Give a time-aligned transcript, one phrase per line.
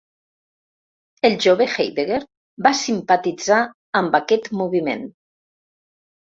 [1.29, 2.19] El jove Heidegger
[2.69, 3.61] va simpatitzar
[4.03, 5.09] amb aquest moviment.